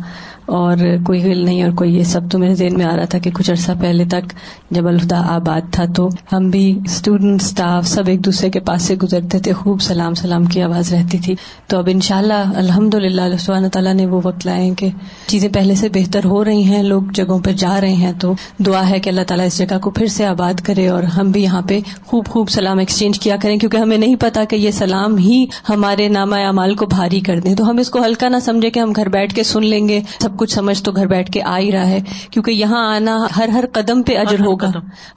[0.47, 3.19] اور کوئی ہل نہیں اور کوئی یہ سب تو میرے ذہن میں آ رہا تھا
[3.19, 4.33] کہ کچھ عرصہ پہلے تک
[4.71, 8.95] جب الہدا آباد تھا تو ہم بھی اسٹوڈینٹ اسٹاف سب ایک دوسرے کے پاس سے
[8.95, 11.35] گزرتے تھے، خوب سلام سلام کی آواز رہتی تھی۔
[11.67, 14.89] تو اب ان شاء اللہ الحمد للہ سبحانہ تعالیٰ نے وہ وقت لائے کہ
[15.27, 18.91] چیزیں پہلے سے بہتر ہو رہی ہیں، لوگ جگہوں پہ جا رہے ہیں۔ تو دعا
[18.91, 21.63] ہے کہ اللہ تعالیٰ اس جگہ کو پھر سے آباد کرے اور ہم بھی یہاں
[21.63, 25.47] پہ خوب خوب سلام ایکسچینج کیا کریں، کیونکہ ہمیں نہیں پتا کہ یہ سلام ہی
[25.69, 28.81] ہمارے نامہ اعمال کو بھاری کر دیں۔ تو ہم اس کو ہلکا نہ سمجھے کہ
[28.81, 31.43] ہم گھر بیٹھ کے سن لیں گے، سب سب کچھ سمجھ تو گھر بیٹھ کے
[31.43, 34.71] آ ہی رہا ہے کیونکہ یہاں آنا ہر ہر قدم پہ اجر ہوگا۔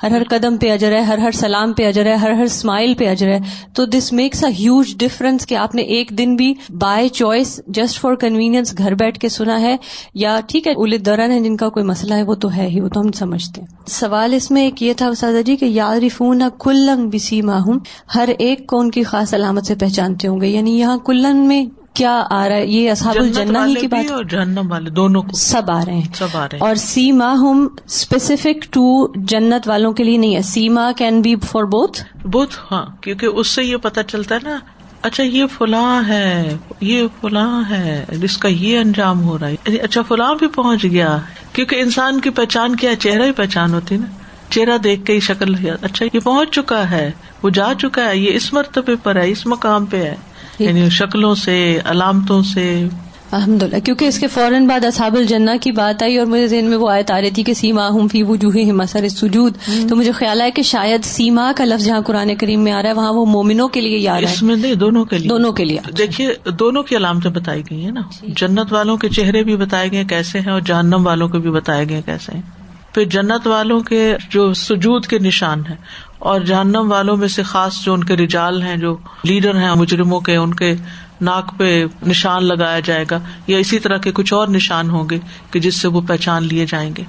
[0.03, 2.93] ہر ہر قدم پہ اجر ہے ہر ہر سلام پہ اجر ہے ہر ہر اسمائل
[2.93, 3.39] پہ اجر ہے۔
[3.73, 7.99] تو دس میکس اے ہیوج ڈفرنس کہ آپ نے ایک دن بھی by choice just
[7.99, 9.75] for convenience گھر بیٹھ کے سنا ہے
[10.13, 12.82] یا ٹھیک ہے اولد دوران ہے جن کا کوئی مسئلہ ہے وہ تو ہے ہی
[12.82, 16.41] وہ تو ہم سمجھتے ہیں۔ سوال اس میں ایک یہ تھا اساتذہ جی کہ یارفون
[16.60, 17.77] کلنگ بسی ماہم
[18.15, 21.79] ہر ایک کو ان کی خاص علامت سے پہچانتے ہوں گے۔ یعنی یہاں کلن میں
[21.93, 25.32] کیا آ رہا ہے؟ یہ اصحاب الجنہ ہی کی بات؟ اور جہنم والے دونوں کو
[25.34, 29.91] سب آ رہے ہیں۔ سب آ رہے ہیں۔ اور سیما ہم اسپیسیفک ٹو جنت والوں
[29.91, 33.78] کے لیے نہیں ہے۔ Seema can be for both بہت ہاں کیونکہ اس سے یہ
[33.78, 34.60] پتا چلتا ہے نا
[35.02, 39.80] اچھا یہ فلاں ہے یہ فلاں ہے جس کا یہ انجام ہو رہا ہے۔ یعنی
[39.80, 41.17] اچھا فلاں بھی پہنچ گیا۔
[41.54, 44.06] کیونکہ انسان کی پہچان کیا چہرہ ہی پہچان ہوتی نا۔
[44.49, 47.12] چہرہ دیکھ کے ہی شکل اچھا یہ پہنچ چکا ہے
[47.43, 50.15] وہ جا چکا ہے یہ اس مرتبے پر ہے اس مقام پہ ہے۔
[50.65, 52.88] یعنی شکلوں سے علامتوں سے۔
[53.32, 56.65] الحمد للہ کیونکہ اس کے فوراً بعد اصحاب الجنہ کی بات آئی اور مجھے ذہن
[56.65, 59.54] میں وہ آیت آ رہی تھی کہ سیما ہوں فی وجوہ مسر سجود
[59.89, 62.89] تو مجھے خیال ہے کہ شاید سیما کا لفظ جہاں قرآن کریم میں آ رہا
[62.89, 65.65] ہے وہاں وہ مومنوں کے لیے یاد اس میں نہیں دونوں کے لیے۔ دونوں کے
[65.65, 69.91] لیے۔ دیکھیے دونوں کی علامتیں بتائی گئی ہیں نا۔ جنت والوں کے چہرے بھی بتائے
[69.91, 72.59] گئے کیسے ہیں اور جہنم والوں کے بھی بتائے گئے کیسے ہیں۔
[72.93, 75.75] پھر جنت والوں کے جو سجود کے نشان ہیں
[76.19, 80.19] اور جہنم والوں میں سے خاص جو ان کے رجال ہیں، جو لیڈر ہیں، مجرموں
[80.19, 80.75] کے، ان کے
[81.21, 85.19] ناک پہ نشان لگایا جائے گا یا اسی طرح کے کچھ اور نشان ہوں گے
[85.52, 87.04] کہ جس سے وہ پہچان لیے جائیں گے۔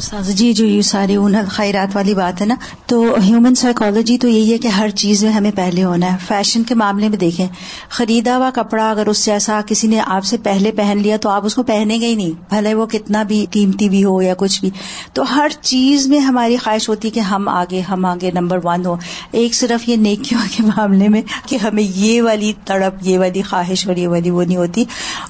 [0.00, 1.16] ساز جی جو یہ سارے
[1.48, 2.54] خیرات والی بات ہے نا،
[2.86, 6.62] تو ہیومن سائیکالوجی تو یہی ہے کہ ہر چیز میں ہمیں پہلے ہونا ہے۔ فیشن
[6.62, 7.46] کے معاملے میں دیکھیں،
[7.88, 11.28] خریدا ہوا کپڑا اگر اس سے ایسا کسی نے آپ سے پہلے پہن لیا تو
[11.28, 14.34] آپ اس کو پہنے گے ہی نہیں، بھلے وہ کتنا بھی قیمتی بھی ہو یا
[14.38, 14.70] کچھ بھی۔
[15.12, 18.86] تو ہر چیز میں ہماری خواہش ہوتی ہے کہ ہم آگے ہم آگے نمبر ون
[18.86, 18.96] ہو۔
[19.32, 23.88] ایک صرف یہ نیکیوں کے معاملے میں کہ ہمیں یہ والی تڑپ، یہ والی خواہش
[23.88, 24.84] اور یہ والی وہ نہیں ہوتی۔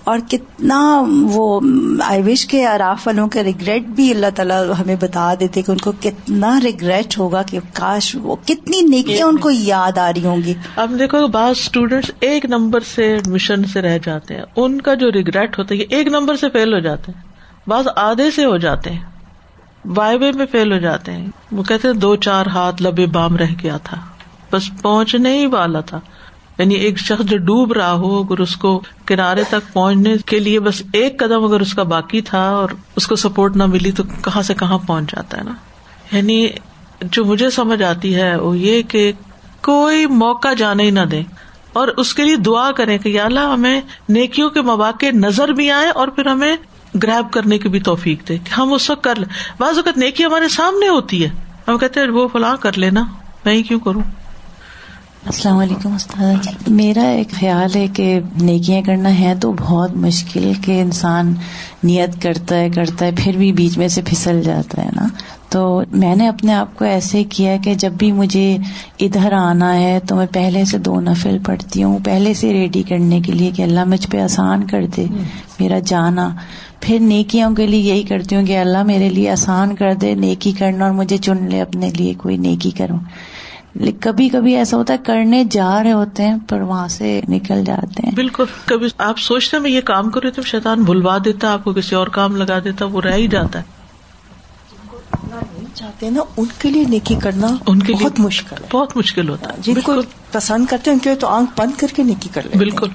[0.04, 1.60] اور کتنا وہ
[2.04, 5.78] آئی وش کے اراف والوں کے ریگریٹ بھی اللہ تعالیٰ ہمیں بتا دیتے کہ ان
[5.78, 10.36] کو کتنا ریگریٹ ہوگا کہ کاش وہ کتنی نیکیاں ان کو یاد آ رہی ہوں
[10.36, 14.94] گی۔ اب دیکھو، بعض اسٹوڈینٹس ایک نمبر سے مشن سے رہ جاتے ہیں۔ ان کا
[14.94, 17.22] جو ریگریٹ ہوتا ہے ایک نمبر سے فیل ہو جاتے ہیں۔
[17.68, 19.00] بعض آدھے سے ہو جاتے ہیں۔
[19.84, 23.46] وائبے میں فیل ہو جاتے ہیں۔ وہ کہتے ہیں، دو چار ہاتھ لبے بام رہ
[23.62, 23.96] گیا تھا۔
[24.52, 26.00] بس پہنچنے ہی والا تھا۔
[26.58, 30.60] یعنی ایک شخص جو ڈوب رہا ہو، اگر اس کو کنارے تک پہنچنے کے لیے
[30.60, 34.02] بس ایک قدم اگر اس کا باقی تھا اور اس کو سپورٹ نہ ملی تو
[34.22, 35.52] کہاں سے کہاں پہنچ جاتا ہے نا؟
[36.16, 36.48] یعنی
[37.02, 39.12] جو مجھے سمجھ آتی ہے وہ یہ کہ
[39.62, 41.22] کوئی موقع جانے ہی نہ دے
[41.72, 45.88] اور اس کے لیے دعا کرے کہ اللہ ہمیں نیکیوں کے مواقع نظر بھی آئے
[45.88, 46.56] اور پھر ہمیں
[47.02, 50.24] گریب کرنے کی بھی توفیق دے کہ ہم اس وقت کر لیں۔ بعض اوقات نیکی
[50.24, 51.30] ہمارے سامنے ہوتی ہے۔
[51.68, 53.04] ہم کہتے ہیں وہ فلاں کر لینا،
[53.44, 54.02] میں ہی کیوں کروں؟
[55.26, 60.52] السلام علیکم استاد جی۔ میرا ایک خیال ہے کہ نیکیاں کرنا ہے تو بہت مشکل
[60.64, 61.34] کہ انسان
[61.84, 65.06] نیت کرتا ہے کرتا ہے، پھر بھی بیچ میں سے پھسل جاتا ہے نا۔
[65.48, 68.58] تو میں نے اپنے آپ کو ایسے کیا کہ جب بھی مجھے
[69.00, 73.20] ادھر آنا ہے تو میں پہلے سے دو نفل پڑھتی ہوں، پہلے سے ریڈی کرنے
[73.20, 75.06] کے لیے کہ اللہ مجھ پہ آسان کر دے،
[75.60, 76.30] میرا جانا۔
[76.80, 80.52] پھر نیکیوں کے لیے یہی کرتی ہوں کہ اللہ میرے لیے آسان کر دے، نیکی
[80.52, 82.98] کرنا اور مجھے چن لے اپنے لیے کوئی نیکی کروں۔
[84.00, 88.06] کبھی کبھی ایسا ہوتا ہے کرنے جا رہے ہوتے ہیں پر وہاں سے نکل جاتے
[88.06, 91.72] ہیں۔ بالکل کبھی آپ سوچتے میں یہ کام کرے تو شیطان بھلوا دیتا آپ کو
[91.72, 93.64] کسی اور کام لگا دیتا وہ رہ ہی جاتا ہے۔
[95.74, 99.50] چاہتے ہیں نا ان کے لیے نیکی کرنا ان کے بہت مشکل بہت مشکل ہوتا
[99.50, 99.92] ہے۔ جن کو
[100.32, 102.88] پسند کرتے ہیں ان کے تو آنکھ بند کر کے نیکی کر لیں بالکل۔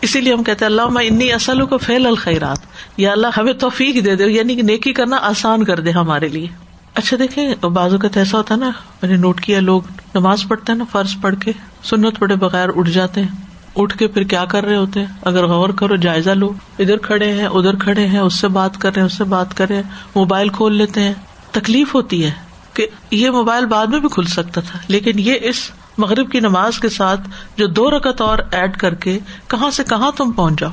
[0.00, 2.58] اسی لیے ہم کہتے ہیں اللہ میں انی اصل کو فیل الخیرات۔
[2.96, 6.65] یا اللہ ہمیں توفیق دے دے یعنی کہ نیکی کرنا آسان کر دے ہمارے لیے۔
[6.96, 8.70] اچھا دیکھیں بازو کا ایسا ہوتا ہے نا،
[9.02, 9.82] میں نے نوٹ کیا، لوگ
[10.14, 11.52] نماز پڑھتے ہیں نا، فرض پڑھ کے،
[11.84, 13.28] سنت پڑے بغیر اٹھ جاتے ہیں۔
[13.76, 17.32] اٹھ کے پھر کیا کر رہے ہوتے ہیں؟ اگر غور کرو، جائزہ لو۔ ادھر کھڑے
[17.32, 19.76] ہیں، ادھر کھڑے ہیں، اس سے بات کر رہے ہیں، اس سے بات کر رہے
[19.76, 19.82] ہیں۔
[20.14, 21.14] موبائل کھول لیتے ہیں۔
[21.50, 22.30] تکلیف ہوتی ہے
[22.74, 26.78] کہ یہ موبائل بعد میں بھی کھل سکتا تھا۔ لیکن یہ اس مغرب کی نماز
[26.78, 27.20] کے ساتھ
[27.56, 30.70] جو دو رکت اور ایڈ کر کے کہاں سے کہاں تم پہنچ جاؤ۔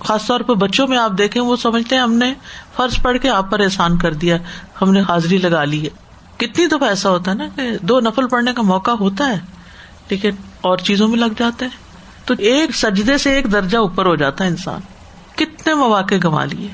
[0.00, 2.34] خاص طور پہ بچوں میں آپ دیکھیں، وہ سمجھتے ہیں ہم نے
[2.76, 4.36] فرض پڑھ کے آپ پر احسان کر دیا۔
[4.82, 5.90] ہم نے حاضری لگا لی ہے۔
[6.36, 9.40] کتنی دفعہ ایسا ہوتا ہے نا کہ دو نفل پڑھنے کا موقع ہوتا ہے،
[10.10, 10.30] لیکن
[10.60, 11.82] اور چیزوں میں لگ جاتے ہیں۔
[12.24, 14.80] تو ایک سجدے سے ایک درجہ اوپر ہو جاتا ہے انسان۔
[15.36, 16.68] کتنے مواقع گنوا لیے۔